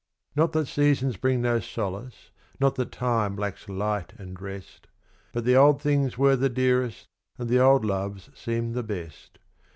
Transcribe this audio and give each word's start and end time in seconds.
Not 0.35 0.53
that 0.53 0.65
seasons 0.65 1.15
bring 1.15 1.43
no 1.43 1.59
solace, 1.59 2.31
not 2.59 2.73
that 2.73 2.91
time 2.91 3.35
lacks 3.35 3.69
light 3.69 4.13
and 4.17 4.41
rest; 4.41 4.87
But 5.31 5.45
the 5.45 5.55
old 5.55 5.79
things 5.79 6.17
were 6.17 6.35
the 6.35 6.49
dearest 6.49 7.05
and 7.37 7.47
the 7.47 7.59
old 7.59 7.85
loves 7.85 8.31
seem 8.33 8.73
the 8.73 8.81
best. 8.81 9.37